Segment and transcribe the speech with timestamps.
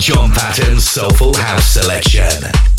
[0.00, 2.77] John Patton's Soulful House Selection.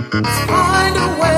[0.00, 1.31] Find a way.